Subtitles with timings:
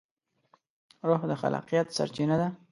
[1.07, 2.47] روح د خلاقیت سرچینه ده.